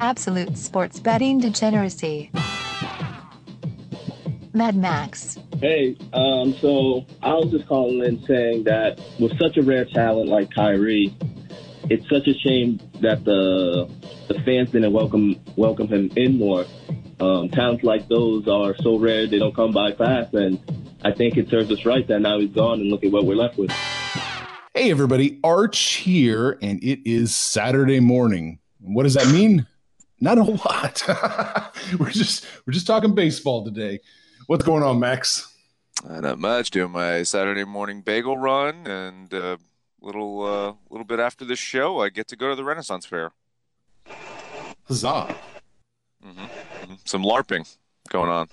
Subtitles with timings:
[0.00, 2.30] Absolute sports betting degeneracy.
[4.52, 5.38] Mad Max.
[5.60, 10.28] Hey, um, so I was just calling in saying that with such a rare talent
[10.28, 11.14] like Kyrie,
[11.90, 13.90] it's such a shame that the
[14.28, 16.64] the fans didn't welcome welcome him in more.
[17.20, 20.58] Um, talents like those are so rare; they don't come by fast, and
[21.04, 23.36] I think it serves us right that now he's gone, and look at what we're
[23.36, 23.70] left with.
[24.74, 28.58] Hey, everybody, Arch here, and it is Saturday morning.
[28.86, 29.66] What does that mean?
[30.20, 31.02] Not a whole lot.
[31.98, 34.00] we're just we're just talking baseball today.
[34.46, 35.52] What's going on, Max?
[36.08, 36.70] Uh, not much.
[36.70, 39.56] Doing my Saturday morning bagel run, and a uh,
[40.00, 43.32] little uh, little bit after this show, I get to go to the Renaissance Fair.
[44.84, 45.34] Huzzah!
[46.24, 46.40] Mm-hmm.
[46.40, 46.94] Mm-hmm.
[47.04, 47.76] Some LARPing
[48.08, 48.48] going on.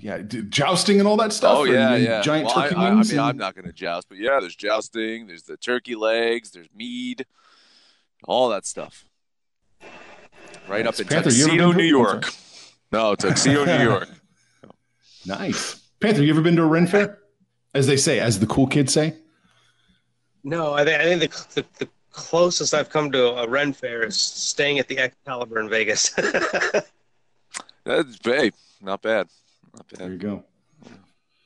[0.00, 1.58] Yeah, jousting and all that stuff.
[1.58, 2.22] Oh yeah, yeah.
[2.22, 4.40] Giant well, turkey I, I, I mean, and- I'm not going to joust, but yeah,
[4.40, 5.26] there's jousting.
[5.26, 6.50] There's the turkey legs.
[6.50, 7.26] There's mead.
[8.24, 9.04] All that stuff.
[10.68, 10.94] Right Nice.
[10.94, 12.32] up in Panther, Tuxedo, New York.
[12.92, 14.08] No, Tuxedo, New York.
[15.26, 15.74] Nice.
[16.00, 17.18] Panther, you ever been to a Ren Fair?
[17.74, 19.14] As they say, as the cool kids say.
[20.42, 24.02] No, I think I think the, the, the closest I've come to a Ren fair
[24.02, 26.08] is staying at the Excalibur in Vegas.
[27.84, 29.28] That's hey, not bad.
[29.74, 29.98] Not bad.
[29.98, 30.44] There you go.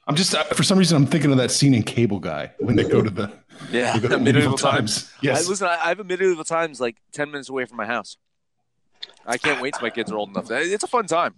[0.07, 2.77] I'm just uh, for some reason I'm thinking of that scene in Cable Guy when
[2.77, 3.33] they go to the
[3.75, 5.13] Yeah, they go medieval times.
[5.21, 5.47] Yes.
[5.47, 8.17] I, listen, I, I have a medieval times like ten minutes away from my house.
[9.27, 10.51] I can't wait till my kids are old enough.
[10.51, 11.35] It's a fun time.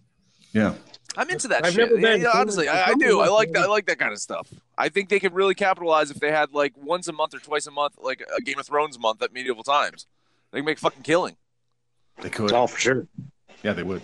[0.53, 0.75] yeah.
[1.19, 1.89] I'm into that I've shit.
[1.89, 2.21] never Yeah, been.
[2.23, 3.21] yeah, honestly, I, I do.
[3.21, 3.63] I like that.
[3.63, 4.53] I like that kind of stuff.
[4.77, 7.67] I think they could really capitalize if they had like once a month or twice
[7.67, 10.07] a month, like a Game of Thrones month at medieval times.
[10.53, 11.37] They can make fucking killing.
[12.21, 12.53] They could.
[12.53, 13.07] oh, for sure.
[13.63, 14.03] Yeah, they would.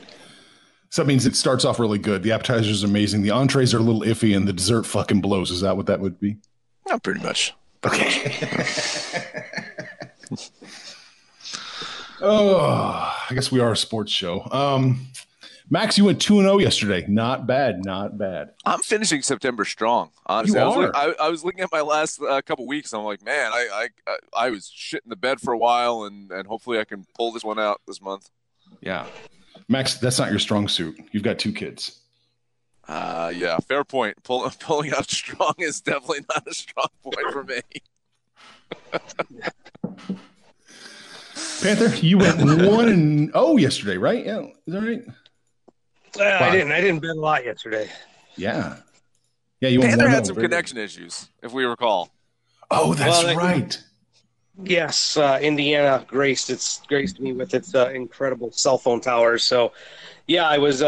[0.88, 2.22] So that means it starts off really good.
[2.22, 3.20] The appetizers are amazing.
[3.22, 5.50] The entrees are a little iffy, and the dessert fucking blows.
[5.50, 6.36] Is that what that would be?
[6.88, 7.52] Not pretty much.
[7.84, 8.38] Okay.
[12.20, 12.56] oh,
[13.30, 14.46] I guess we are a sports show.
[14.50, 15.06] Um,
[15.70, 17.04] Max, you went two and zero yesterday.
[17.08, 17.84] Not bad.
[17.84, 18.50] Not bad.
[18.64, 20.10] I'm finishing September strong.
[20.26, 20.80] Honestly, You I was, are.
[20.82, 22.92] look- I, I was looking at my last uh, couple weeks.
[22.92, 24.16] And I'm like, man, I, I
[24.46, 27.42] I was shitting the bed for a while, and and hopefully I can pull this
[27.44, 28.28] one out this month.
[28.80, 29.06] Yeah,
[29.68, 30.98] Max, that's not your strong suit.
[31.12, 32.01] You've got two kids.
[32.92, 34.22] Uh, yeah, fair point.
[34.22, 37.60] Pull, pulling out strong is definitely not a strong point for me.
[41.62, 44.26] Panther, you went one and oh yesterday, right?
[44.26, 45.02] Yeah, is that right?
[46.20, 46.72] Uh, I didn't.
[46.72, 47.88] I didn't bet a lot yesterday.
[48.36, 48.76] Yeah,
[49.60, 49.70] yeah.
[49.70, 50.50] You Panther had some Very good.
[50.50, 52.10] connection issues, if we recall.
[52.70, 53.82] Oh, that's Well, they- right.
[54.64, 59.44] Yes, uh, Indiana graced its graced me with its uh, incredible cell phone towers.
[59.44, 59.72] So,
[60.26, 60.82] yeah, I was.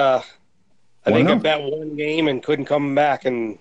[1.06, 3.58] I think I bet one game and couldn't come back, and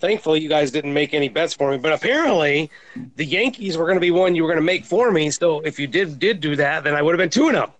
[0.00, 1.78] thankfully you guys didn't make any bets for me.
[1.78, 2.70] But apparently,
[3.16, 5.30] the Yankees were going to be one you were going to make for me.
[5.30, 7.60] So if you did did do that, then I would have been two and oh.
[7.60, 7.72] zero.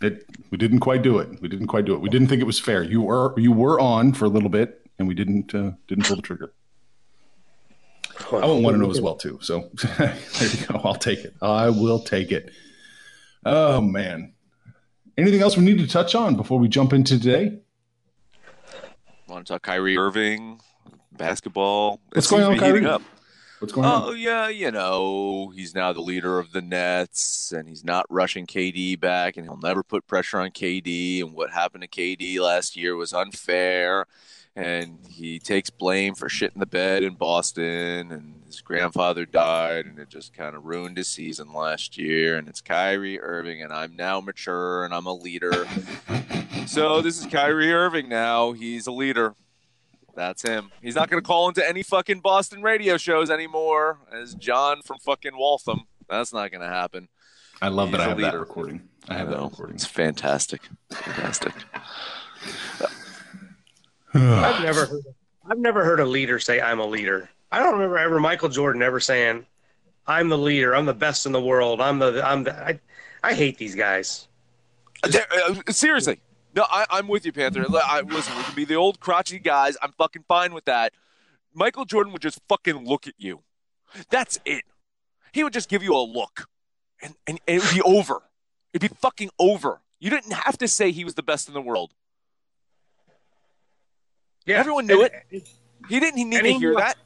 [0.00, 1.40] It, we didn't quite do it.
[1.40, 2.00] We didn't quite do it.
[2.00, 2.82] We didn't think it was fair.
[2.82, 6.16] You were you were on for a little bit, and we didn't uh, didn't pull
[6.16, 6.52] the trigger.
[8.32, 9.38] I want one to know as well too.
[9.42, 10.80] So there you go.
[10.84, 11.34] I'll take it.
[11.40, 12.50] I will take it.
[13.44, 14.34] Oh man.
[15.16, 17.58] Anything else we need to touch on before we jump into today?
[19.28, 20.58] Want to talk Kyrie Irving,
[21.12, 22.00] basketball?
[22.12, 22.86] What's going on with Kyrie?
[22.86, 23.02] up.
[23.58, 24.02] What's going Oh on?
[24.06, 28.46] Oh yeah, you know he's now the leader of the Nets, and he's not rushing
[28.46, 31.20] KD back, and he'll never put pressure on KD.
[31.20, 34.06] And what happened to KD last year was unfair,
[34.56, 39.84] and he takes blame for shit in the bed in Boston, and his grandfather died,
[39.84, 42.38] and it just kind of ruined his season last year.
[42.38, 45.66] And it's Kyrie Irving, and I'm now mature, and I'm a leader.
[46.68, 48.52] So this is Kyrie Irving now.
[48.52, 49.34] He's a leader.
[50.14, 50.70] That's him.
[50.82, 54.98] He's not going to call into any fucking Boston radio shows anymore as John from
[54.98, 55.84] fucking Waltham.
[56.08, 57.08] That's not going to happen.
[57.62, 58.88] I love that I I a have that recording.
[59.08, 59.76] I have that recording.
[59.76, 60.62] It's fantastic.
[60.90, 61.52] Fantastic.
[64.14, 65.02] I've never heard,
[65.48, 67.30] I've never heard a leader say I'm a leader.
[67.50, 69.46] I don't remember ever Michael Jordan ever saying
[70.06, 70.74] I'm the leader.
[70.74, 71.80] I'm the best in the world.
[71.80, 72.80] I'm the I'm the I,
[73.22, 74.28] I hate these guys.
[75.04, 76.20] Uh, seriously.
[76.54, 77.64] No, I, I'm with you, Panther.
[77.84, 79.76] I, listen, we can be the old crotchety guys.
[79.82, 80.92] I'm fucking fine with that.
[81.54, 83.40] Michael Jordan would just fucking look at you.
[84.10, 84.64] That's it.
[85.32, 86.48] He would just give you a look,
[87.02, 88.22] and, and, and it would be over.
[88.72, 89.80] It'd be fucking over.
[90.00, 91.92] You didn't have to say he was the best in the world.
[94.46, 95.48] Yeah, Everyone knew and- it.
[95.88, 96.96] He didn't need to he hear knew- that.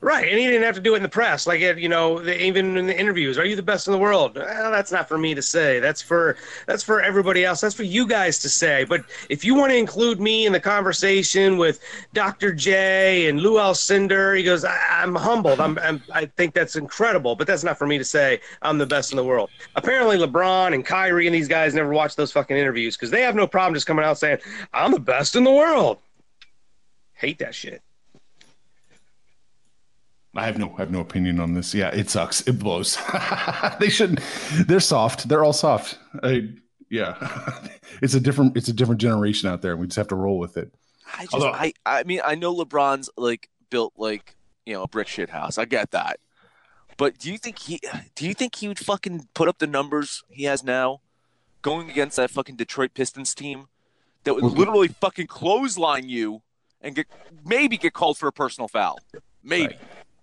[0.00, 2.24] Right, and he didn't have to do it in the press, like it, you know,
[2.24, 3.36] even in the interviews.
[3.36, 4.36] Are you the best in the world?
[4.36, 5.80] Well, that's not for me to say.
[5.80, 6.36] That's for
[6.66, 7.60] that's for everybody else.
[7.60, 8.84] That's for you guys to say.
[8.84, 11.80] But if you want to include me in the conversation with
[12.12, 12.54] Dr.
[12.54, 15.58] J and Lou Alcindor, he goes, I, I'm humbled.
[15.58, 18.40] I'm, I'm I think that's incredible, but that's not for me to say.
[18.62, 19.50] I'm the best in the world.
[19.74, 23.34] Apparently, LeBron and Kyrie and these guys never watch those fucking interviews because they have
[23.34, 24.38] no problem just coming out saying,
[24.72, 25.98] I'm the best in the world.
[27.14, 27.82] Hate that shit.
[30.38, 31.74] I have no I have no opinion on this.
[31.74, 32.40] Yeah, it sucks.
[32.42, 32.98] It blows.
[33.80, 34.20] they shouldn't.
[34.66, 35.28] They're soft.
[35.28, 35.98] They're all soft.
[36.22, 36.50] I,
[36.90, 37.58] yeah,
[38.02, 39.72] it's a different it's a different generation out there.
[39.72, 40.72] And we just have to roll with it.
[41.16, 44.36] I just, Although- I, I mean, I know LeBron's like built like
[44.66, 45.58] you know a brick shit house.
[45.58, 46.20] I get that,
[46.96, 47.80] but do you think he,
[48.14, 51.00] do you think he would fucking put up the numbers he has now,
[51.62, 53.68] going against that fucking Detroit Pistons team
[54.24, 56.42] that would literally fucking clothesline you
[56.80, 57.06] and get
[57.44, 58.98] maybe get called for a personal foul,
[59.42, 59.74] maybe.
[59.74, 59.78] Right.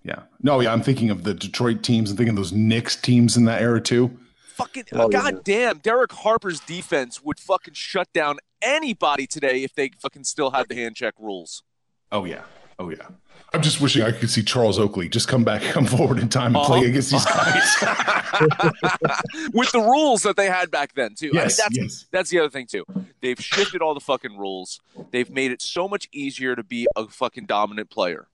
[0.05, 0.21] Yeah.
[0.41, 2.11] No, yeah, I'm thinking of the Detroit teams.
[2.11, 4.17] I'm thinking of those Knicks teams in that era too.
[4.53, 5.21] Fucking Oh, yeah.
[5.21, 10.69] goddamn, Derek Harper's defense would fucking shut down anybody today if they fucking still had
[10.69, 11.63] the hand check rules.
[12.11, 12.43] Oh yeah.
[12.77, 13.07] Oh yeah.
[13.53, 16.47] I'm just wishing I could see Charles Oakley just come back, come forward in time
[16.47, 16.67] and Uh-huh.
[16.77, 17.75] play against these guys.
[19.53, 21.31] with the rules that they had back then too.
[21.33, 22.05] Yes, I mean, that's yes.
[22.11, 22.85] that's the other thing too.
[23.21, 24.79] They've shifted all the fucking rules.
[25.11, 28.27] They've made it so much easier to be a fucking dominant player.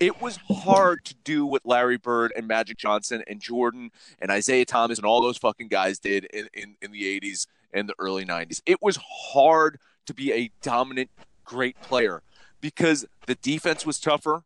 [0.00, 3.90] It was hard to do what Larry Bird and Magic Johnson and Jordan
[4.20, 7.88] and Isiah Thomas and all those fucking guys did in, in, in the 80s and
[7.88, 8.60] the early 90s.
[8.66, 8.98] It was
[9.32, 11.10] hard to be a dominant,
[11.44, 12.22] great player
[12.60, 14.42] because the defense was tougher.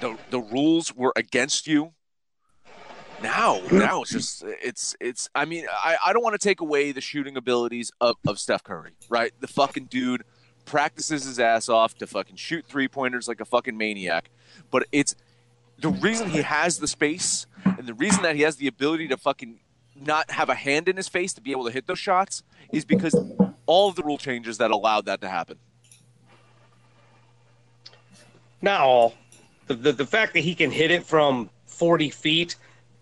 [0.00, 1.92] The, the rules were against you
[3.22, 6.90] now now it's just it's it's i mean i, I don't want to take away
[6.90, 10.24] the shooting abilities of, of steph curry right the fucking dude
[10.64, 14.30] practices his ass off to fucking shoot three pointers like a fucking maniac
[14.70, 15.14] but it's
[15.78, 19.16] the reason he has the space and the reason that he has the ability to
[19.16, 19.58] fucking
[19.94, 22.42] not have a hand in his face to be able to hit those shots
[22.72, 23.14] is because
[23.66, 25.58] all of the rule changes that allowed that to happen
[28.62, 29.14] not all.
[29.66, 32.56] The, the the fact that he can hit it from 40 feet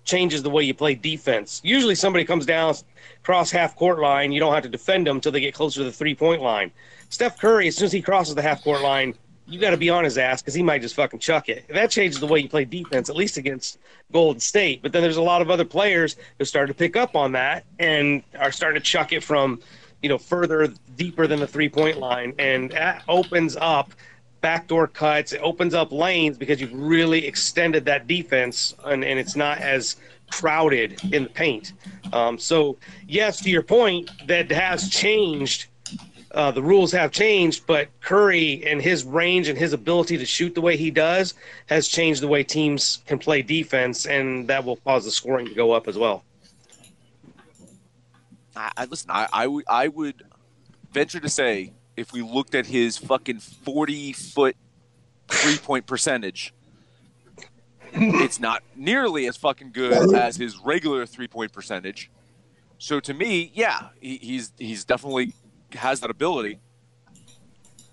[0.04, 1.60] changes the way you play defense.
[1.62, 2.74] Usually, somebody comes down
[3.22, 5.84] cross half court line, you don't have to defend them until they get closer to
[5.84, 6.72] the three point line.
[7.10, 9.14] Steph Curry, as soon as he crosses the half court line,
[9.46, 11.66] you got to be on his ass because he might just fucking chuck it.
[11.68, 13.78] That changes the way you play defense, at least against
[14.12, 14.80] Golden State.
[14.80, 17.64] But then there's a lot of other players who started to pick up on that
[17.80, 19.60] and are starting to chuck it from,
[20.02, 23.92] you know, further deeper than the three point line, and that opens up
[24.40, 25.32] backdoor cuts.
[25.32, 29.96] It opens up lanes because you've really extended that defense, and, and it's not as
[30.30, 31.72] crowded in the paint.
[32.12, 32.76] Um, so,
[33.08, 35.66] yes, to your point, that has changed.
[36.32, 40.54] Uh, the rules have changed, but Curry and his range and his ability to shoot
[40.54, 41.34] the way he does
[41.66, 45.54] has changed the way teams can play defense, and that will cause the scoring to
[45.54, 46.22] go up as well.
[48.54, 49.10] I, I listen.
[49.10, 50.22] I, I would I would
[50.92, 54.56] venture to say if we looked at his fucking forty foot
[55.26, 56.54] three point percentage,
[57.92, 62.08] it's not nearly as fucking good as his regular three point percentage.
[62.78, 65.32] So to me, yeah, he, he's he's definitely
[65.74, 66.60] has that ability.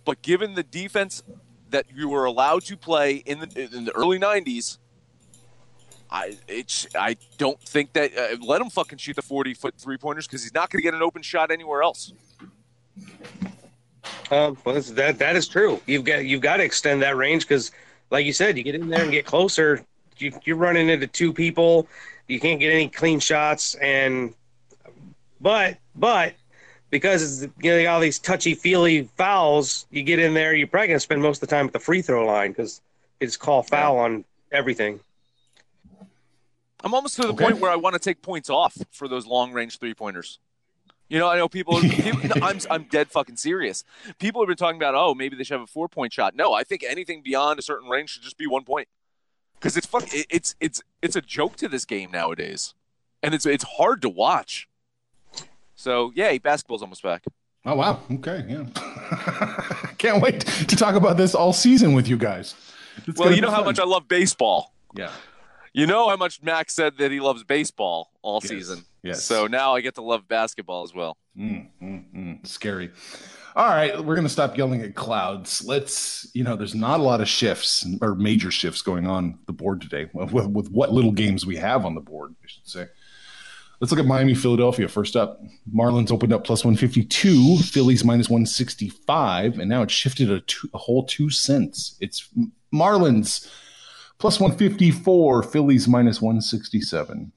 [0.05, 1.23] But given the defense
[1.71, 4.77] that you were allowed to play in the in the early '90s.
[6.09, 9.97] I it's I don't think that uh, let him fucking shoot the 40 foot three
[9.97, 12.13] pointers because he's not going to get an open shot anywhere else.
[14.31, 15.81] Um, well, that that is true.
[15.85, 17.71] You've got you've got to extend that range because,
[18.09, 19.83] like you said, you get in there and get closer.
[20.17, 21.87] You, you're running into two people.
[22.27, 24.33] You can't get any clean shots, and
[25.41, 26.33] but but
[26.97, 30.53] because it's, you know, all these touchy feely fouls, you get in there.
[30.53, 32.81] You're probably gonna spend most of the time at the free throw line because
[33.19, 34.99] it's call foul on everything.
[36.83, 37.45] I'm almost to the Okay.
[37.45, 40.39] point where I want to take points off for those long range three pointers.
[41.09, 41.81] You know, I know people.
[41.89, 43.83] people no, I'm I'm dead fucking serious.
[44.19, 46.35] People have been talking about, oh, maybe they should have a four point shot.
[46.35, 48.87] No, I think anything beyond a certain range should just be one point.
[49.59, 52.75] Because it's fuck, it, it's it's it's a joke to this game nowadays,
[53.23, 54.67] and it's it's hard to watch.
[55.77, 57.23] So yeah, basketball's almost back.
[57.65, 58.01] Oh wow.
[58.11, 58.43] Okay.
[58.49, 58.65] Yeah.
[59.97, 62.55] Can't wait to talk about this all season with you guys.
[63.07, 64.73] It's well, you know how much I love baseball.
[64.95, 65.11] Yeah.
[65.73, 68.85] You know how much Max said that he loves baseball all Yes, season.
[69.03, 69.23] yes.
[69.23, 71.15] So now I get to love basketball as well.
[71.37, 72.47] Mm, mm, mm.
[72.47, 72.89] Scary.
[73.55, 75.63] All right, we're gonna stop yelling at clouds.
[75.65, 79.53] Let's, you know, there's not a lot of shifts or major shifts going on the
[79.53, 80.09] board today.
[80.13, 82.85] With, with what little games we have on the board, I should say.
[83.79, 84.87] Let's look at Miami, Philadelphia.
[84.87, 85.39] First up,
[85.71, 90.79] Marlins opened up plus 152, Phillies minus 165, and now it's shifted a, two, a
[90.79, 91.95] whole two cents.
[91.99, 92.27] It's
[92.73, 93.47] Marlins
[94.17, 97.31] plus 154, Phillies minus 167.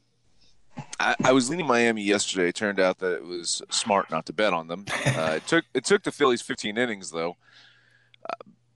[0.99, 2.49] I, I was leaning Miami yesterday.
[2.49, 4.87] It turned out that it was smart not to bet on them.
[5.11, 7.37] Uh, it took it took the Phillies 15 innings though.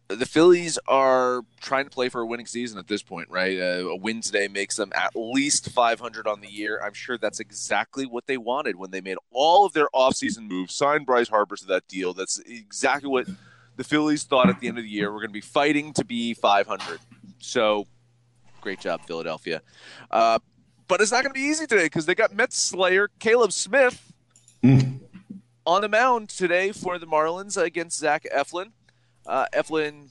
[0.08, 3.58] The Phillies are trying to play for a winning season at this point, right?
[3.58, 6.78] Uh, a win today makes them at least 500 on the year.
[6.84, 10.75] I'm sure that's exactly what they wanted when they made all of their offseason moves,
[10.75, 12.12] signed Bryce Harper to that deal.
[12.12, 13.26] That's exactly what
[13.76, 15.11] the Phillies thought at the end of the year.
[15.11, 17.00] We're going to be fighting to be 500.
[17.38, 17.87] So,
[18.61, 19.62] great job, Philadelphia.
[20.11, 20.38] Uh,
[20.87, 24.12] but it's not going to be easy today because they got Mets Slayer Caleb Smith
[24.62, 25.00] Mm.
[25.66, 28.73] on the mound today for the Marlins against Zach Eflin.
[29.26, 30.10] Uh, Eflin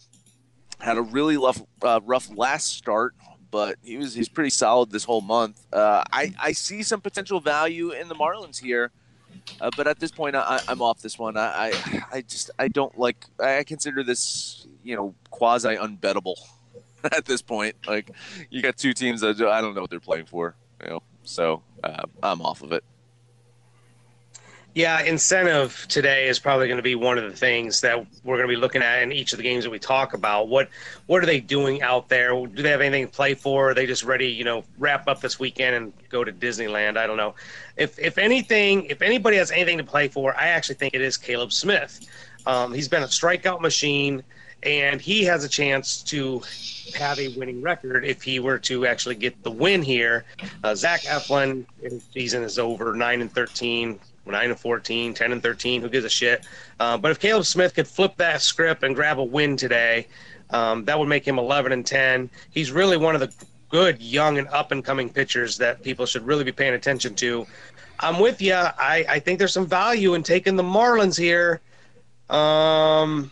[0.80, 3.16] had a really rough, uh, rough last start,
[3.52, 5.66] but he was he's pretty solid this whole month.
[5.72, 8.92] Uh, I I see some potential value in the Marlins here,
[9.62, 11.38] uh, but at this point I, I'm off this one.
[11.38, 16.36] I, I I just I don't like I consider this you know quasi unbettable
[17.04, 17.76] at this point.
[17.88, 18.10] Like
[18.50, 21.04] you got two teams that I don't know what they're playing for, you know.
[21.24, 22.84] So uh, I'm off of it.
[24.76, 28.50] Yeah, incentive today is probably going to be one of the things that we're going
[28.50, 30.48] to be looking at in each of the games that we talk about.
[30.48, 30.70] What
[31.06, 32.32] what are they doing out there?
[32.32, 33.70] Do they have anything to play for?
[33.70, 36.98] Are they just ready, you know, wrap up this weekend and go to Disneyland?
[36.98, 37.36] I don't know.
[37.78, 41.18] If if anything, if anybody has anything to play for, I actually think it is
[41.18, 42.08] Caleb Smith.
[42.48, 44.24] Um, he's been a strikeout machine,
[44.64, 46.42] and he has a chance to
[46.98, 50.26] have a winning record if he were to actually get the win here.
[50.64, 54.00] Uh, Zach Eflin, his season is over, nine and thirteen.
[54.32, 56.46] 9 and 14, 10 and 13, who gives a shit?
[56.80, 60.08] Uh, but if Caleb Smith could flip that script and grab a win today,
[60.50, 62.30] um, that would make him 11 and 10.
[62.52, 63.34] He's really one of the
[63.70, 67.46] good, young, and up and coming pitchers that people should really be paying attention to.
[68.00, 68.54] I'm with you.
[68.54, 71.62] I, I think there's some value in taking the Marlins here.
[72.30, 73.32] Um,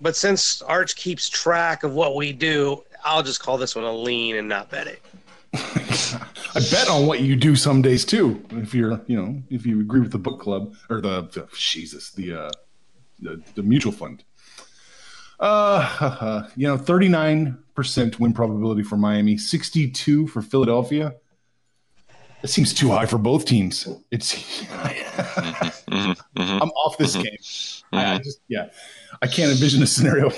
[0.00, 3.92] but since Arch keeps track of what we do, I'll just call this one a
[3.92, 5.02] lean and not bet it.
[5.54, 8.42] I bet on what you do some days too.
[8.50, 12.10] If you're, you know, if you agree with the book club or the, the Jesus,
[12.10, 12.50] the uh,
[13.20, 14.24] the, the mutual fund.
[15.40, 21.14] Uh, you know, thirty nine percent win probability for Miami, sixty two for Philadelphia.
[22.42, 23.88] It seems too high for both teams.
[24.10, 24.64] It's
[25.90, 27.36] I'm off this game.
[27.92, 28.70] I, I just yeah,
[29.22, 30.30] I can't envision a scenario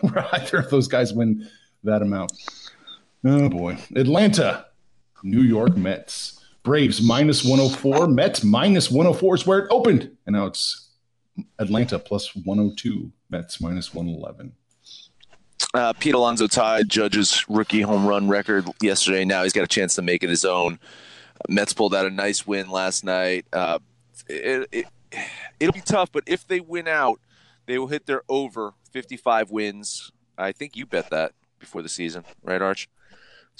[0.00, 1.48] where either of those guys win
[1.84, 2.32] that amount.
[3.24, 4.66] Oh boy, Atlanta,
[5.22, 10.46] New York Mets, Braves minus 104, Mets minus 104 is where it opened, and now
[10.46, 10.90] it's
[11.58, 14.52] Atlanta plus 102, Mets minus 111.
[15.74, 19.24] Uh, Pete Alonso tied Judge's rookie home run record yesterday.
[19.24, 20.80] Now he's got a chance to make it his own.
[21.48, 23.46] Mets pulled out a nice win last night.
[23.52, 23.78] Uh,
[24.28, 24.86] it, it,
[25.60, 27.20] it'll be tough, but if they win out,
[27.66, 30.10] they will hit their over 55 wins.
[30.36, 32.88] I think you bet that before the season, right, Arch?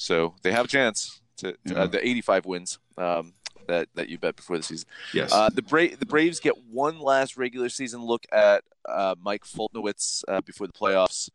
[0.00, 1.82] So they have a chance to, to Yeah.
[1.82, 3.34] uh, the 85 wins um,
[3.68, 4.88] that that you bet before the season.
[5.12, 5.30] Yes.
[5.32, 10.24] Uh, the Bra- the Braves get one last regular season look at uh, Mike Foltynewicz
[10.26, 11.28] uh, before the playoffs.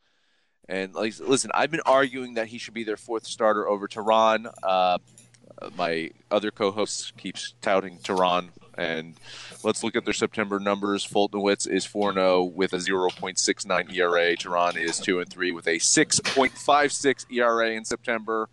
[0.67, 4.51] And like, listen, I've been arguing that he should be their fourth starter over Teheran.
[4.63, 4.97] Uh,
[5.61, 9.15] Uh, my other co-host keeps touting Teheran, and
[9.63, 11.05] let's look at their September numbers.
[11.07, 14.35] Foltynewicz is 4-0 with a 0.69 ERA.
[14.35, 18.49] Teheran is 2 and 3 with a 6.56 ERA in September.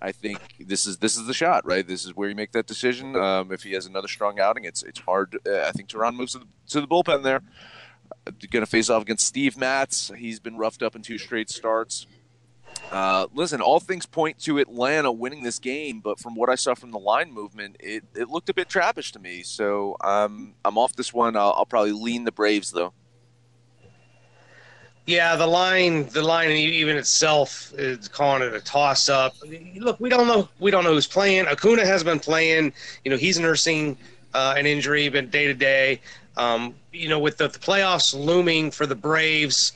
[0.00, 1.86] I think this is this is the shot, right?
[1.86, 3.16] This is where you make that decision.
[3.16, 5.38] Um, if he has another strong outing, it's it's hard.
[5.46, 7.42] Uh, I think Teheran moves to the, to the bullpen there.
[8.26, 10.10] Uh, going to face off against Steve Matz.
[10.16, 12.06] He's been roughed up in two straight starts.
[12.90, 16.74] Uh, listen, all things point to Atlanta winning this game, but from what I saw
[16.74, 19.42] from the line movement, it, it looked a bit trappish to me.
[19.42, 21.36] So um, I'm off this one.
[21.36, 22.92] I'll, I'll probably lean the Braves though.
[25.06, 29.34] Yeah, the line, the line, even itself is calling it a toss-up.
[29.76, 30.48] Look, we don't know.
[30.60, 31.46] We don't know who's playing.
[31.46, 32.72] Acuna has been playing.
[33.04, 33.98] You know, he's nursing
[34.32, 36.00] uh, an injury, but day to day.
[36.38, 39.72] Um, you know, with the, the playoffs looming for the Braves,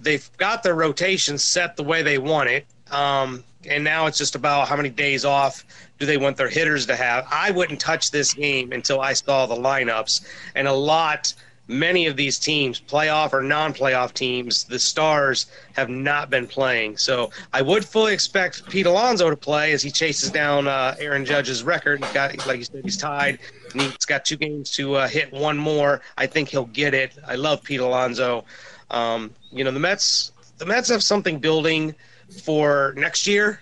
[0.00, 2.66] they've got their rotation set the way they want it.
[2.90, 5.64] Um, and now it's just about how many days off
[5.98, 7.26] do they want their hitters to have.
[7.30, 10.26] I wouldn't touch this game until I saw the lineups,
[10.56, 11.32] and a lot
[11.66, 16.96] many of these teams, playoff or non-playoff teams, the stars have not been playing.
[16.96, 21.24] So I would fully expect Pete Alonso to play as he chases down uh, Aaron
[21.24, 22.04] Judge's record.
[22.04, 23.38] He's got, like you said, he's tied,
[23.72, 26.02] and he's got two games to uh, hit one more.
[26.18, 27.16] I think he'll get it.
[27.26, 28.44] I love Pete Alonso.
[28.90, 31.94] Um, you know, the Mets, the Mets have something building
[32.42, 33.60] for next year.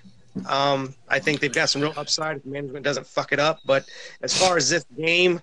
[0.49, 3.61] Um, I think they've got some real upside if management doesn't fuck it up.
[3.65, 3.85] But
[4.23, 5.43] as far as this game,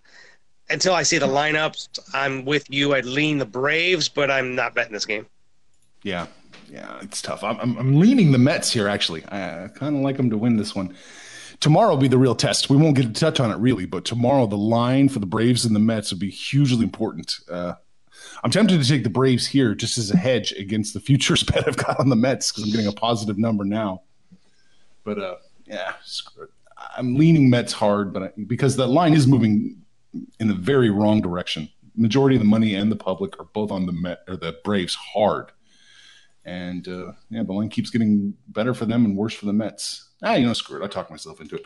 [0.69, 2.93] until I see the lineups, I'm with you.
[2.93, 5.25] I'd lean the Braves, but I'm not betting this game.
[6.03, 6.27] Yeah,
[6.71, 7.43] yeah, it's tough.
[7.43, 9.25] I'm, I'm, I'm leaning the Mets here, actually.
[9.25, 10.95] I, I kind of like them to win this one.
[11.59, 12.69] Tomorrow will be the real test.
[12.69, 15.65] We won't get to touch on it really, but tomorrow the line for the Braves
[15.65, 17.35] and the Mets will be hugely important.
[17.51, 17.73] Uh,
[18.43, 21.67] I'm tempted to take the Braves here just as a hedge against the futures bet
[21.67, 24.03] I've got on the Mets because I'm getting a positive number now.
[25.03, 25.35] But uh,
[25.65, 25.93] yeah,
[26.97, 29.81] I'm leaning Mets hard, but I, because the line is moving
[30.39, 31.69] in the very wrong direction.
[31.95, 34.95] Majority of the money and the public are both on the Met or the Braves
[34.95, 35.51] hard,
[36.45, 40.09] and uh, yeah, the line keeps getting better for them and worse for the Mets.
[40.23, 40.85] Ah, you know, screw it.
[40.85, 41.65] I talked myself into it.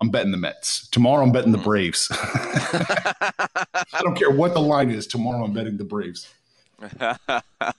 [0.00, 0.88] I'm betting the Mets.
[0.88, 2.08] Tomorrow I'm betting the Braves.
[2.12, 5.06] I don't care what the line is.
[5.06, 6.32] Tomorrow I'm betting the Braves.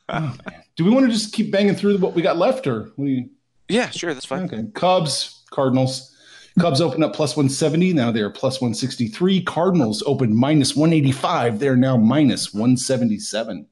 [0.10, 0.36] oh,
[0.76, 3.12] do we want to just keep banging through what we got left, or what do
[3.12, 3.30] you?
[3.68, 4.44] Yeah, sure, that's fine.
[4.44, 6.11] Okay, Cubs, Cardinals.
[6.60, 7.94] Cubs open up plus 170.
[7.94, 9.44] Now they are plus 163.
[9.44, 11.60] Cardinals open minus 185.
[11.60, 13.68] They're now minus 177.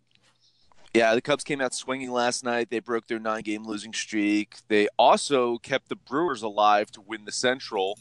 [0.93, 2.69] Yeah, the Cubs came out swinging last night.
[2.69, 4.55] They broke their nine game losing streak.
[4.69, 7.99] They also kept the Brewers alive to win the Central.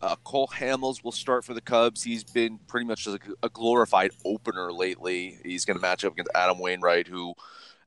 [0.00, 2.02] Uh, Cole Hamels will start for the Cubs.
[2.02, 5.38] He's been pretty much like a glorified opener lately.
[5.44, 7.34] He's going to match up against Adam Wainwright, who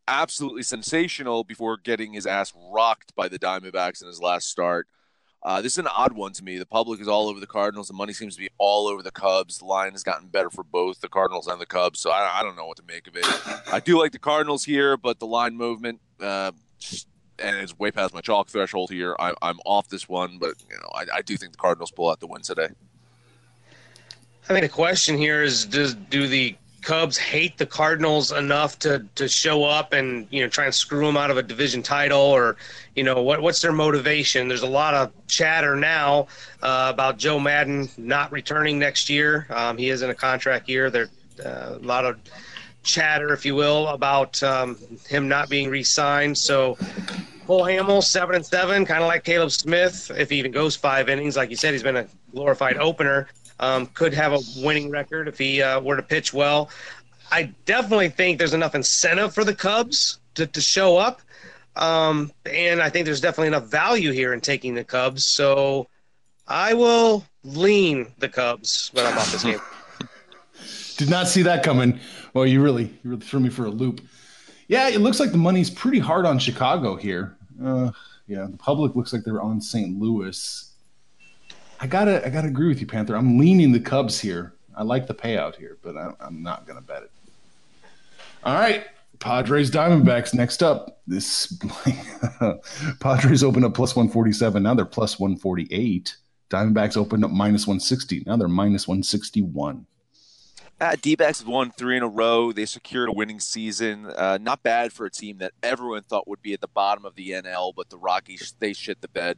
[0.07, 4.87] absolutely sensational before getting his ass rocked by the Diamondbacks in his last start.
[5.45, 6.57] Uh, this is an odd one to me.
[6.57, 7.87] The public is all over the Cardinals.
[7.87, 9.59] The money seems to be all over the Cubs.
[9.59, 11.99] The line has gotten better for both the Cardinals and the Cubs.
[11.99, 13.25] So I, I don't know what to make of it.
[13.71, 16.51] I do like the Cardinals here, but the line movement, uh,
[17.37, 19.15] and it's way past my chalk threshold here.
[19.19, 22.09] I, am off this one, but you know I, I do think the Cardinals pull
[22.09, 22.69] out the win today.
[24.45, 29.03] I think the question here is: Does do the Cubs hate the Cardinals enough to
[29.15, 32.21] to show up and you know try and screw them out of a division title,
[32.21, 32.57] or
[32.95, 34.47] you know what what's their motivation?
[34.47, 36.27] There's a lot of chatter now
[36.61, 39.47] uh, about Joe Maddon not returning next year.
[39.49, 40.91] Um, he is in a contract year.
[40.91, 41.09] There's
[41.43, 42.19] uh, a lot of
[42.83, 46.37] chatter, if you will, about um, him not being re-signed.
[46.37, 46.77] So.
[47.47, 50.09] Cole Hamels, seven and seven, kind of like Caleb Smith.
[50.17, 53.27] If he even goes five innings, like you said, he's been a glorified opener
[53.59, 56.69] um, could have a winning record if he uh, were to pitch well.
[57.31, 61.21] I definitely think there's enough incentive for the Cubs to, to show up.
[61.75, 65.25] Um, and I think there's definitely enough value here in taking the Cubs.
[65.25, 65.87] So
[66.47, 69.59] I will lean the Cubs, but I'm off this game.
[70.97, 71.99] Did not see that coming.
[72.33, 74.01] Well, you really, you really threw me for a loop.
[74.67, 77.37] Yeah, it looks like the money's pretty hard on Chicago here.
[77.63, 77.91] Uh,
[78.27, 79.99] yeah, the public looks like they're on St.
[79.99, 80.71] Louis.
[81.85, 83.15] I gotta I gotta agree with you, Panther.
[83.15, 84.55] I'm leaning the Cubs here.
[84.75, 87.11] I like the payout here, but I, I'm not gonna bet it.
[88.43, 88.85] All right,
[89.19, 91.01] Padres Diamondbacks next up.
[91.05, 91.61] This
[92.99, 94.63] Padres opened up plus 147.
[94.63, 96.15] Now they're plus 148.
[96.49, 98.23] Diamondbacks opened up minus 160.
[98.25, 99.85] Now they're minus 161.
[100.81, 102.51] Uh, D-backs have won three in a row.
[102.51, 104.07] They secured a winning season.
[104.07, 107.13] Uh, not bad for a team that everyone thought would be at the bottom of
[107.13, 109.37] the NL, but the Rockies they shit the bed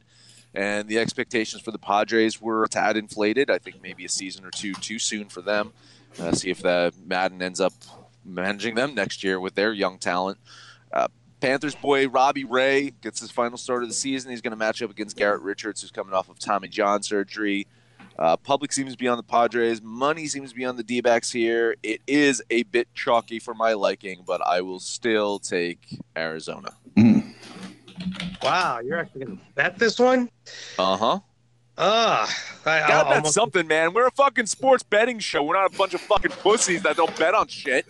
[0.54, 3.50] and the expectations for the Padres were a tad inflated.
[3.50, 5.72] I think maybe a season or two too soon for them.
[6.18, 7.72] Uh, see if the Maddon ends up
[8.24, 10.38] managing them next year with their young talent.
[10.92, 11.08] Uh,
[11.40, 14.30] Panthers boy Robbie Ray gets his final start of the season.
[14.30, 17.66] He's going to match up against Garrett Richards, who's coming off of Tommy John surgery.
[18.18, 19.80] Uh, public seems to be on the Padres.
[19.80, 21.76] Money seems to be on the D backs here.
[21.84, 26.74] It is a bit chalky for my liking, but I will still take Arizona.
[28.50, 30.28] Wow, you're actually going to bet this one?
[30.78, 31.18] Uh huh.
[31.80, 32.28] Ah,
[32.66, 33.94] I, Gotta bet almost- something, man.
[33.94, 35.44] We're a fucking sports betting show.
[35.44, 37.86] We're not a bunch of fucking pussies that don't bet on shit.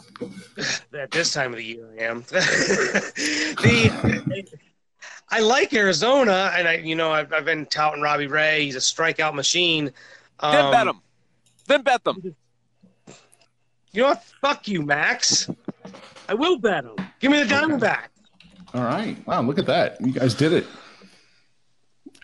[0.93, 2.21] at this time of the year I am.
[2.29, 3.59] the
[5.31, 8.65] I like Arizona, and I you know I've, I've been touting Robbie Ray.
[8.65, 9.91] He's a strikeout machine.
[10.41, 11.01] Um, Then bet them.
[11.67, 12.35] Then bet them.
[13.93, 14.23] You know what?
[14.43, 15.49] Fuck you, Max.
[16.29, 16.97] I will bet him.
[17.21, 18.09] Give me the Diamondback.
[18.75, 19.17] All right.
[19.27, 20.01] Wow, look at that.
[20.01, 20.67] You guys did it.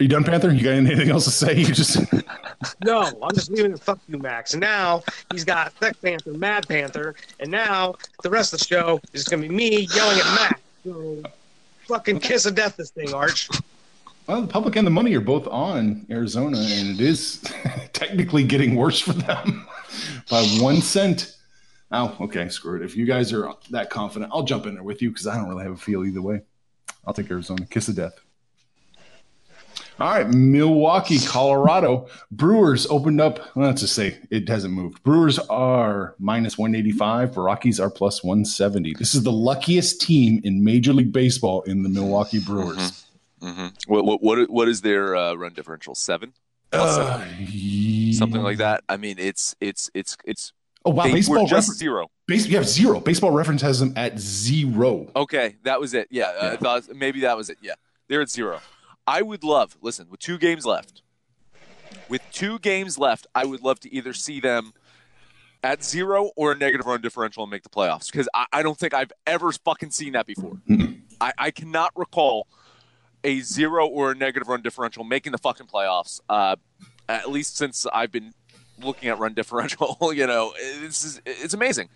[0.00, 0.52] Are you done, Panther?
[0.52, 1.56] You got anything else to say?
[1.56, 1.98] You just
[2.84, 3.80] No, I'm just leaving it.
[3.80, 4.54] Fuck you, Max.
[4.54, 5.02] And now
[5.32, 9.42] he's got Sex Panther, Mad Panther, and now the rest of the show is gonna
[9.42, 10.60] be me yelling at Max.
[10.84, 11.22] So
[11.86, 13.48] fucking kiss of death this thing, Arch.
[14.26, 17.40] well, the public and the money are both on Arizona, and it is
[17.92, 19.66] technically getting worse for them
[20.30, 21.33] by one cent.
[21.96, 22.82] Oh, okay, screw it.
[22.84, 25.48] If you guys are that confident, I'll jump in there with you because I don't
[25.48, 26.42] really have a feel either way.
[27.06, 27.66] I'll take Arizona.
[27.66, 28.18] Kiss of death.
[30.00, 32.08] All right, Milwaukee, Colorado.
[32.32, 33.38] Brewers opened up.
[33.54, 35.04] well, Let's just say it hasn't moved.
[35.04, 37.36] Brewers are minus 185.
[37.36, 38.94] Rockies are plus 170.
[38.98, 43.04] This is the luckiest team in Major League Baseball in the Milwaukee Brewers.
[43.40, 45.94] hmm What, what what what is their uh, run differential?
[45.94, 46.32] Seven,
[46.72, 47.24] Uh,
[48.12, 48.82] something like that.
[48.88, 50.52] I mean, it's it's it's it's.
[50.84, 51.78] Oh wow, they baseball just reference.
[51.78, 52.10] zero.
[52.26, 53.00] Base, you have zero.
[53.00, 55.08] Baseball reference has them at zero.
[55.16, 56.08] Okay, that was it.
[56.10, 57.58] Yeah, I thought maybe that was it.
[57.62, 57.74] Yeah,
[58.08, 58.60] they're at zero.
[59.06, 59.76] I would love.
[59.80, 61.02] Listen, with two games left,
[62.08, 64.72] with two games left, I would love to either see them
[65.62, 68.78] at zero or a negative run differential and make the playoffs because I, I don't
[68.78, 70.60] think I've ever fucking seen that before.
[71.20, 72.46] I, I cannot recall
[73.24, 76.20] a zero or a negative run differential making the fucking playoffs.
[76.28, 76.56] Uh,
[77.08, 78.34] at least since I've been
[78.82, 79.98] looking at run differential.
[80.14, 81.88] You know, this is it's amazing.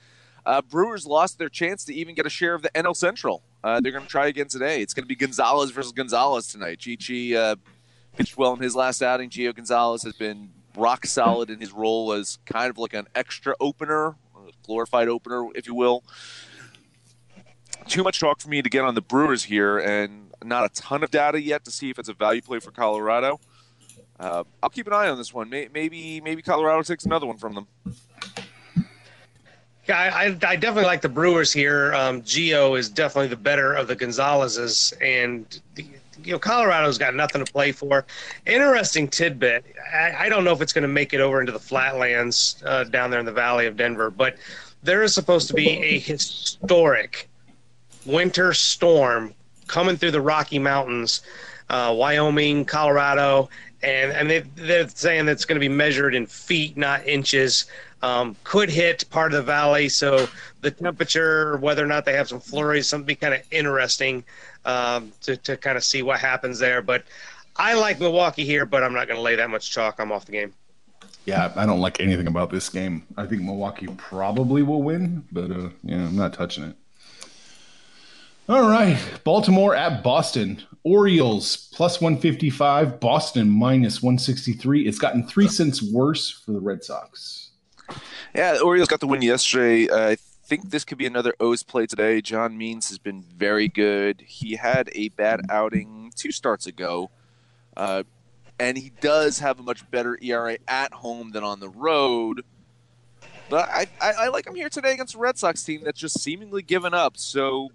[0.44, 3.42] Uh, Brewers lost their chance to even get a share of the NL Central.
[3.62, 4.80] Uh, they're going to try again today.
[4.80, 6.78] It's going to be Gonzalez versus Gonzalez tonight.
[6.78, 7.56] Chichi uh,
[8.16, 9.30] pitched well in his last outing.
[9.30, 13.54] Gio Gonzalez has been rock solid in his role as kind of like an extra
[13.60, 14.16] opener,
[14.64, 16.02] glorified opener, if you will.
[17.86, 21.02] Too much talk for me to get on the Brewers here, and not a ton
[21.02, 23.40] of data yet to see if it's a value play for Colorado.
[24.20, 25.48] Uh, I'll keep an eye on this one.
[25.48, 27.66] Maybe maybe Colorado takes another one from them.
[29.88, 31.94] Yeah, I, I, definitely like the Brewers here.
[31.94, 35.60] Um, Gio is definitely the better of the Gonzaleses, and
[36.22, 38.04] you know Colorado's got nothing to play for.
[38.44, 39.64] Interesting tidbit.
[39.94, 42.84] I, I don't know if it's going to make it over into the flatlands uh,
[42.84, 44.36] down there in the valley of Denver, but
[44.82, 47.30] there is supposed to be a historic
[48.04, 49.32] winter storm
[49.68, 51.22] coming through the Rocky Mountains,
[51.70, 53.48] uh, Wyoming, Colorado,
[53.82, 57.66] and and they, they're saying that it's going to be measured in feet, not inches.
[58.00, 60.28] Um, could hit part of the valley, so
[60.60, 64.22] the temperature, whether or not they have some flurries, something be kind of interesting
[64.64, 66.80] um, to to kind of see what happens there.
[66.80, 67.04] But
[67.56, 69.96] I like Milwaukee here, but I'm not going to lay that much chalk.
[69.98, 70.54] I'm off the game.
[71.24, 73.06] Yeah, I don't like anything about this game.
[73.16, 76.76] I think Milwaukee probably will win, but uh, yeah, I'm not touching it.
[78.48, 80.62] All right, Baltimore at Boston.
[80.82, 84.88] Orioles plus 155, Boston minus 163.
[84.88, 87.50] It's gotten three cents worse for the Red Sox.
[88.34, 89.92] Yeah, the Orioles got the win yesterday.
[89.92, 92.22] I think this could be another O's play today.
[92.22, 94.22] John Means has been very good.
[94.26, 97.10] He had a bad outing two starts ago,
[97.76, 98.04] uh,
[98.58, 102.44] and he does have a much better ERA at home than on the road.
[103.50, 106.18] But I, I, I like him here today against a Red Sox team that's just
[106.18, 107.18] seemingly given up.
[107.18, 107.72] So,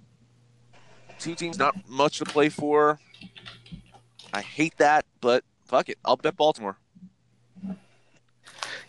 [1.19, 2.99] two teams not much to play for.
[4.33, 5.97] I hate that, but fuck it.
[6.03, 6.77] I'll bet Baltimore.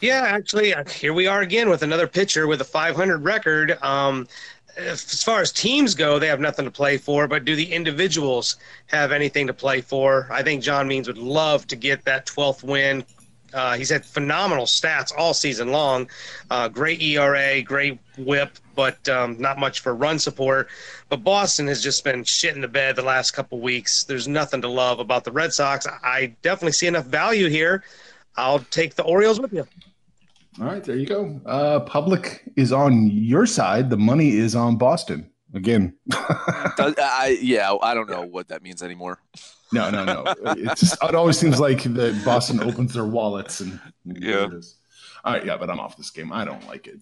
[0.00, 3.78] Yeah, actually, uh, here we are again with another pitcher with a 500 record.
[3.82, 4.26] Um,
[4.76, 8.56] as far as teams go, they have nothing to play for, but do the individuals
[8.86, 10.28] have anything to play for?
[10.30, 13.04] I think John Means would love to get that 12th win.
[13.54, 16.08] Uh, he's had phenomenal stats all season long.
[16.50, 20.68] Uh, great ERA, great whip, but um, not much for run support.
[21.08, 24.04] But Boston has just been shit in the bed the last couple weeks.
[24.04, 25.86] There's nothing to love about the Red Sox.
[26.02, 27.84] I definitely see enough value here.
[28.36, 29.66] I'll take the Orioles with you.
[30.60, 31.40] All right, there you go.
[31.46, 33.90] Uh, public is on your side.
[33.90, 35.30] The money is on Boston.
[35.54, 39.20] Again, Does- I, yeah, I don't know what that means anymore.
[39.72, 40.24] no, no, no.
[40.44, 44.46] It's just, it always seems like the Boston opens their wallets and Yeah.
[44.52, 44.64] it.
[45.24, 46.32] All right, yeah, but I'm off this game.
[46.32, 46.98] I don't like it.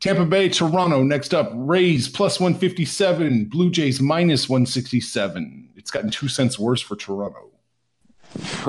[0.00, 1.02] Tampa Bay, Toronto.
[1.02, 5.68] Next up, Rays plus 157, Blue Jays minus 167.
[5.76, 7.50] It's gotten two cents worse for Toronto.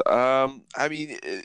[0.05, 1.41] Um, I mean, eh,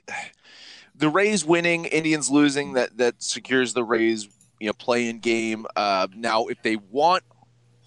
[0.94, 2.72] the Rays winning, Indians losing.
[2.72, 5.66] That that secures the Rays, you know, play-in game.
[5.76, 7.22] Uh, now, if they want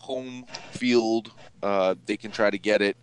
[0.09, 2.97] home field, uh, they can try to get it.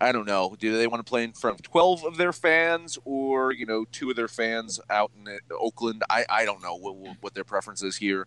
[0.00, 0.56] I don't know.
[0.58, 3.84] Do they want to play in front of twelve of their fans, or you know,
[3.90, 6.02] two of their fans out in uh, Oakland?
[6.10, 8.26] I I don't know what what their preference is here.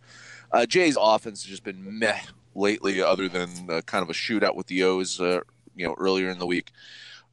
[0.51, 2.19] Uh, Jay's offense has just been meh
[2.55, 5.39] lately, other than uh, kind of a shootout with the O's, uh,
[5.75, 6.71] you know, earlier in the week.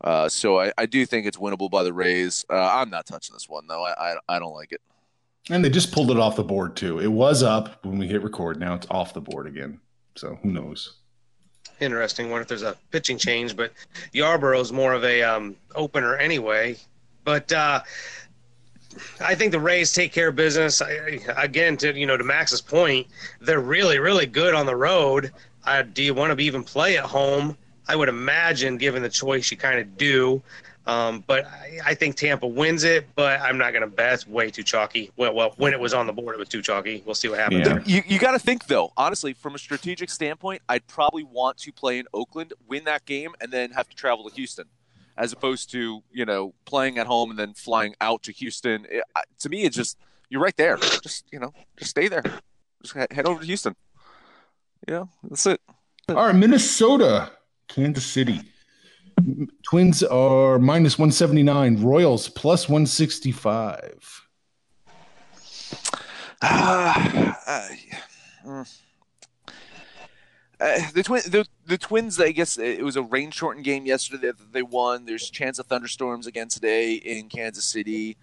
[0.01, 2.45] Uh, so I, I do think it's winnable by the Rays.
[2.49, 3.85] Uh, I'm not touching this one though.
[3.85, 4.81] I, I I don't like it.
[5.51, 7.01] And they just pulled it off the board too.
[7.01, 8.61] It was up when we hit record.
[8.61, 9.81] Now it's off the board again.
[10.19, 10.95] So who knows?
[11.81, 12.31] Interesting.
[12.31, 13.73] Wonder if there's a pitching change, but
[14.13, 16.77] Yarbrough's more of a um, opener anyway.
[17.25, 17.83] But uh,
[19.21, 20.83] I think the Rays take care of business.
[20.83, 23.07] I, I- again, to you know, to Max's point,
[23.41, 25.33] they're really, really good on the road.
[25.65, 27.57] Uh, do you want to even play at home?
[27.87, 30.43] I would imagine, given the choice, you kind of do.
[30.89, 34.15] Um, but I, I think Tampa wins it, but I'm not going to bet.
[34.15, 35.11] It's way too chalky.
[35.19, 37.03] Well, well, when it was on the board, it was too chalky.
[37.05, 37.67] We'll see what happens.
[37.67, 37.83] Yeah.
[37.85, 41.73] You, you got to think though, honestly, from a strategic standpoint, I'd probably want to
[41.73, 44.65] play in Oakland, win that game, and then have to travel to Houston,
[45.19, 48.87] as opposed to you know playing at home and then flying out to Houston.
[48.89, 49.05] It,
[49.41, 49.99] to me, it's just
[50.31, 50.79] you're right there.
[50.79, 52.25] Just you know, just stay there.
[52.83, 53.77] Just head over to Houston.
[54.87, 55.61] You know, that's it.
[56.09, 57.31] All right, Minnesota,
[57.69, 58.41] Kansas City.
[59.63, 64.27] Twins are minus 179, Royals plus 165.
[66.43, 67.69] Ah, uh,
[68.47, 68.79] mm.
[70.61, 72.21] Uh, the twin, the, the Twins.
[72.21, 75.05] I guess it was a rain shortened game yesterday that they won.
[75.05, 78.17] There's chance of thunderstorms again today in Kansas City.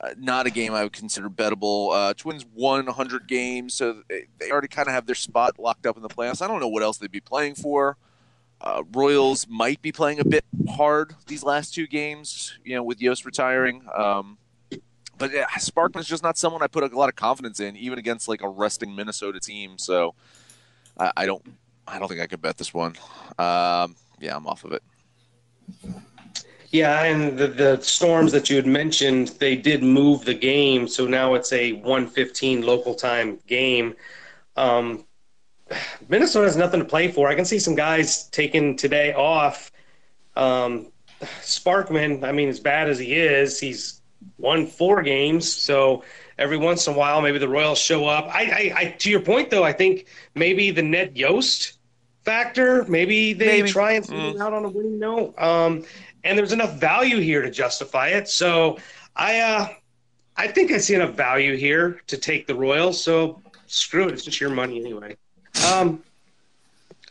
[0.00, 1.94] Uh, not a game I would consider bettable.
[1.94, 5.96] Uh, Twins won 100 games, so they already kind of have their spot locked up
[5.96, 6.42] in the playoffs.
[6.42, 7.96] I don't know what else they'd be playing for.
[8.66, 13.00] Uh, Royals might be playing a bit hard these last two games, you know, with
[13.00, 13.80] Yost retiring.
[13.96, 14.38] Um,
[15.18, 18.26] but yeah, Sparkman's just not someone I put a lot of confidence in, even against
[18.26, 19.78] like a resting Minnesota team.
[19.78, 20.16] So
[20.98, 21.46] I, I don't,
[21.86, 22.96] I don't think I could bet this one.
[23.38, 24.82] Um, yeah, I'm off of it.
[26.72, 31.06] Yeah, and the, the storms that you had mentioned, they did move the game, so
[31.06, 33.94] now it's a 115 local time game.
[34.56, 35.05] Um,
[36.08, 37.28] Minnesota has nothing to play for.
[37.28, 39.72] I can see some guys taking today off.
[40.36, 40.92] Um,
[41.40, 44.02] Sparkman, I mean, as bad as he is, he's
[44.38, 46.04] won four games, so
[46.38, 48.26] every once in a while, maybe the Royals show up.
[48.26, 51.78] I, I, I to your point though, I think maybe the Ned Yost
[52.24, 53.70] factor, maybe they Maybe.
[53.70, 55.34] try and figure it out on a winning note.
[55.38, 55.84] Um,
[56.24, 58.28] and there's enough value here to justify it.
[58.28, 58.78] So
[59.14, 59.68] I uh
[60.36, 63.02] I think I see enough value here to take the Royals.
[63.02, 65.16] So screw it, it's just your money anyway.
[65.72, 66.02] Um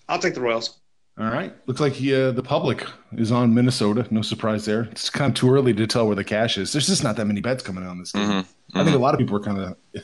[0.08, 0.78] I'll take the Royals.
[1.18, 1.54] All right.
[1.66, 4.06] Looks like he, uh, the public is on Minnesota.
[4.12, 4.84] No surprise there.
[4.92, 6.74] It's kind of too early to tell where the cash is.
[6.74, 8.46] There's just not that many bets coming on this game.
[8.74, 9.78] I think a lot of people are kind of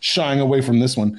[0.00, 1.18] shying away from this one.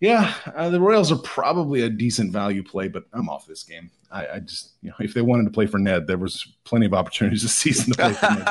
[0.00, 3.90] Yeah, uh, the Royals are probably a decent value play, but I'm off this game.
[4.12, 6.86] I, I just, you know, if they wanted to play for Ned, there was plenty
[6.86, 8.48] of opportunities this season to play for Ned.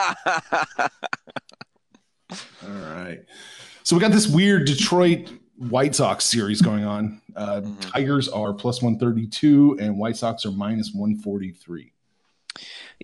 [2.64, 3.20] All right.
[3.84, 7.22] So we got this weird Detroit White Sox series going on.
[7.38, 11.94] Uh, Tigers are plus 132 and White Sox are minus 143.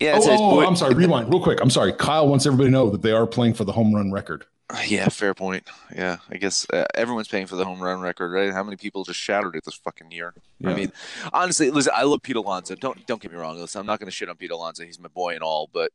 [0.01, 0.95] Yeah, Oh, it's oh, I'm sorry.
[0.95, 1.59] Rewind real quick.
[1.61, 1.93] I'm sorry.
[1.93, 4.45] Kyle wants everybody to know that they are playing for the home run record.
[4.87, 5.67] Yeah, fair point.
[5.95, 8.51] Yeah, I guess uh, everyone's paying for the home run record, right?
[8.51, 10.33] How many people just shattered it this fucking year?
[10.65, 10.91] I mean,
[11.31, 12.73] honestly, listen, I love Pete Alonso.
[12.73, 13.59] Don't don't get me wrong.
[13.59, 14.83] Listen, I'm not going to shit on Pete Alonso.
[14.83, 15.91] He's my boy and all, but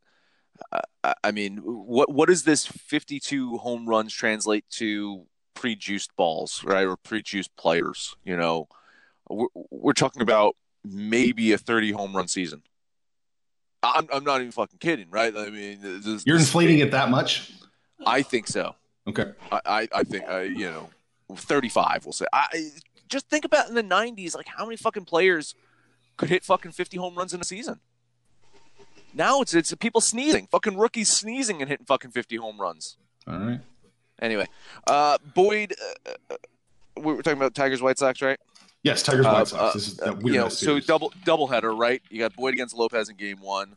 [0.71, 5.27] uh, I- I mean, what what does this 52 home runs translate to
[5.59, 8.15] pre-juiced balls, right, or pre-juiced players?
[8.25, 8.69] You know,
[9.29, 12.63] we're, we're talking about maybe a 30 home run season.
[13.83, 15.33] I'm I'm not even fucking kidding, right?
[15.37, 17.53] I mean, this, You're inflating it that much?
[18.05, 18.75] I think so.
[19.07, 19.31] Okay.
[19.53, 20.91] I, I, I think uh, you know,
[21.33, 22.05] thirty-five.
[22.05, 22.27] We'll say.
[22.33, 22.71] I
[23.09, 25.55] just think about in the '90s, like how many fucking players
[26.17, 27.79] could hit fucking fifty home runs in a season.
[29.15, 32.97] Now it's it's people sneezing, fucking rookies sneezing and hitting fucking fifty home runs.
[33.29, 33.61] All right.
[34.21, 34.47] Anyway,
[34.87, 35.75] uh, Boyd,
[36.07, 36.37] uh, uh,
[36.97, 38.39] we were talking about Tigers White Sox, right?
[38.83, 39.63] Yes, Tigers Uh, White Sox.
[39.63, 42.03] uh, this is that you know, so double double header, right?
[42.11, 43.77] You got Boyd against Lopez in game one.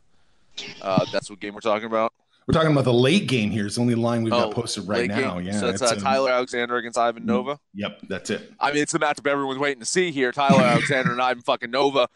[0.80, 2.12] Uh, that's what game we're talking about.
[2.46, 3.66] We're talking about the late game here.
[3.66, 5.36] It's the only line we've Oh, got posted right now.
[5.38, 5.46] game.
[5.46, 5.60] Yeah.
[5.60, 7.58] so that's it's, uh, um, Tyler Alexander against Ivan Nova.
[7.74, 8.52] Yep, that's it.
[8.58, 10.32] I mean, it's the matchup everyone's waiting to see here.
[10.32, 12.08] Tyler Alexander and Ivan fucking Nova.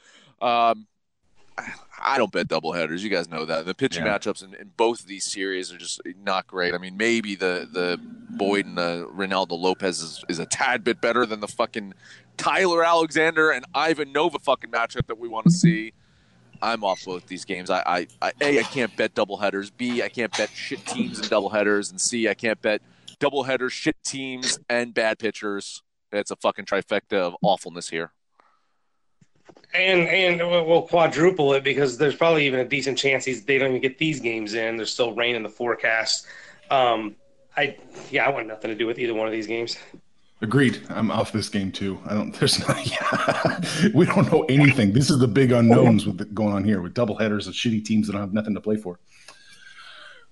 [0.42, 0.86] Um,
[2.00, 3.00] I don't bet doubleheaders.
[3.00, 3.64] You guys know that.
[3.66, 4.18] The pitching Yeah.
[4.18, 6.74] matchups in, in both of these series are just not great.
[6.74, 7.98] I mean, maybe the the
[8.30, 11.94] Boyd and uh, Reynaldo Lopez is, is a tad bit better than the fucking
[12.37, 15.92] Tyler Alexander and Ivan Nova fucking matchup that we want to see.
[16.62, 17.68] I'm off both these games.
[17.70, 19.70] I, I, I, a, I can't bet double headers.
[19.70, 21.90] B, I can't bet shit teams and double headers.
[21.90, 22.80] And C, I can't bet
[23.18, 25.82] double headers, shit teams, and bad pitchers.
[26.12, 28.12] It's a fucking trifecta of awfulness here.
[29.74, 33.70] And and we'll quadruple it because there's probably even a decent chance these, they don't
[33.70, 34.76] even get these games in.
[34.76, 36.26] There's still rain in the forecast.
[36.70, 37.16] Um,
[37.56, 37.76] I
[38.11, 39.76] yeah, I want nothing to do with either one of these games.
[40.42, 40.82] Agreed.
[40.90, 41.98] I'm off this game too.
[42.06, 42.32] I don't.
[42.32, 42.87] There's not.
[42.87, 43.61] Yeah,
[43.94, 44.92] we don't know anything.
[44.92, 47.85] This is the big unknowns with the, going on here with double headers of shitty
[47.85, 48.98] teams that don't have nothing to play for.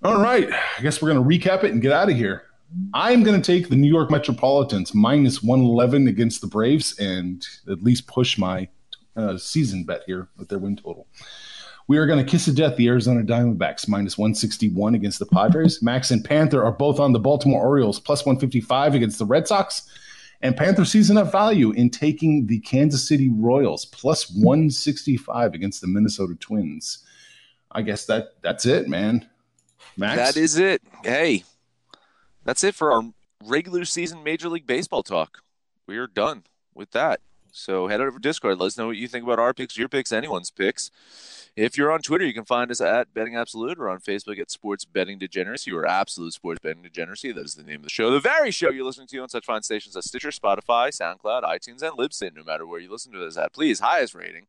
[0.02, 0.48] All right.
[0.52, 2.44] I guess we're to recap it and get out of here.
[2.92, 7.82] I'm going to take the New York Metropolitans minus 111 against the Braves and at
[7.82, 8.68] least push my
[9.16, 11.06] uh, season bet here with their win total.
[11.86, 15.82] We are going to kiss to death the Arizona Diamondbacks minus 161 against the Padres.
[15.82, 19.88] Max and Panther are both on the Baltimore Orioles plus 155 against the Red Sox.
[20.40, 25.86] And Panther season up value in taking the Kansas City Royals plus 165 against the
[25.86, 27.04] Minnesota Twins.
[27.70, 29.28] I guess that that's it, man.
[29.96, 30.16] Max?
[30.16, 30.82] That is it.
[31.02, 31.44] Hey,
[32.44, 33.02] that's it for our
[33.44, 35.42] regular season Major League Baseball talk.
[35.86, 37.20] We are done with that.
[37.54, 38.58] So head over to Discord.
[38.58, 40.90] Let us know what you think about our picks, your picks, anyone's picks.
[41.54, 44.50] If you're on Twitter, you can find us at Betting Absolute or on Facebook at
[44.50, 47.30] Sports Betting Degeneracy or Absolute Sports Betting Degeneracy.
[47.30, 48.10] That is the name of the show.
[48.10, 51.80] The very show you're listening to on such fine stations as Stitcher, Spotify, SoundCloud, iTunes,
[51.82, 52.34] and Libsyn.
[52.34, 54.46] No matter where you listen to this at, please, highest rating,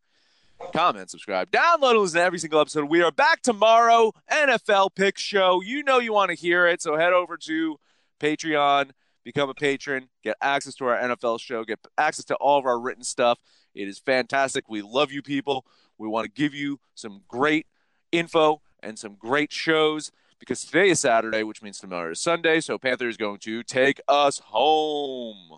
[0.74, 2.89] comment, subscribe, download, and listen to every single episode.
[2.89, 4.13] We are back tomorrow.
[4.32, 5.62] NFL Pick Show.
[5.62, 7.78] You know you want to hear it, so head over to
[8.20, 8.89] Patreon
[9.25, 12.79] become a patron, get access to our NFL show, get access to all of our
[12.79, 13.39] written stuff.
[13.73, 14.69] It is fantastic.
[14.69, 15.65] We love you people.
[15.97, 17.65] We want to give you some great
[18.11, 22.61] info and some great shows because today is Saturday, which means tomorrow is Sunday.
[22.61, 25.57] So Panther is going to take us home.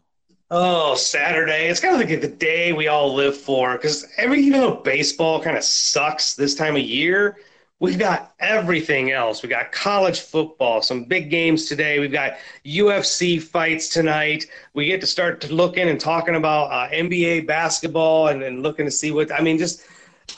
[0.49, 1.67] Oh, Saturday.
[1.67, 5.41] It's kind of like the day we all live for because every, even though baseball
[5.41, 7.37] kind of sucks this time of year,
[7.79, 9.43] We've got everything else.
[9.43, 11.99] We've got college football, some big games today.
[11.99, 14.47] We've got UFC fights tonight.
[14.73, 18.91] We get to start looking and talking about uh, NBA basketball and, and looking to
[18.91, 19.59] see what I mean.
[19.59, 19.85] Just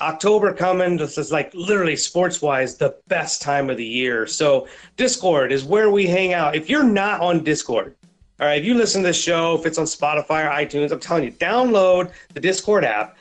[0.02, 0.97] October coming.
[0.97, 4.28] This is like literally sports wise the best time of the year.
[4.28, 6.56] So Discord is where we hang out.
[6.56, 7.95] If you're not on Discord,
[8.41, 10.99] all right, if you listen to this show, if it's on Spotify or iTunes, I'm
[10.99, 13.17] telling you, download the Discord app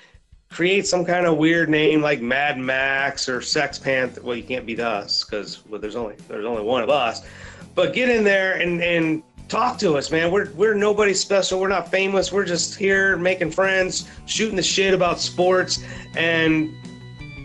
[0.51, 4.23] create some kind of weird name like Mad Max or Sex Panther.
[4.23, 7.27] Well, you can't beat us because well, there's only there's only one of us.
[7.75, 10.31] But get in there and and talk to us, man.
[10.31, 11.61] We're we're nobody special.
[11.61, 12.33] We're not famous.
[12.33, 15.81] We're just here making friends, shooting the shit about sports,
[16.17, 16.75] and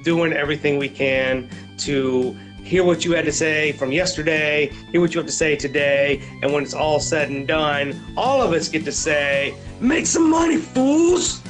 [0.03, 5.13] doing everything we can to hear what you had to say from yesterday, hear what
[5.13, 8.69] you have to say today, and when it's all said and done, all of us
[8.69, 11.41] get to say, "Make some money, fools."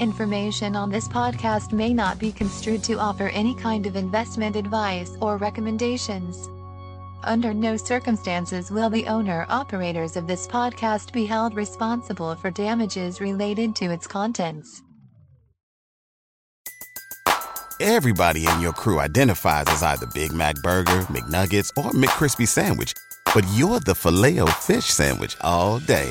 [0.00, 5.14] Information on this podcast may not be construed to offer any kind of investment advice
[5.20, 6.48] or recommendations.
[7.22, 13.20] Under no circumstances will the owner operators of this podcast be held responsible for damages
[13.20, 14.80] related to its contents.
[17.78, 22.94] Everybody in your crew identifies as either Big Mac Burger, McNuggets, or McCrispy Sandwich,
[23.34, 26.10] but you're the Filet-O-Fish Sandwich all day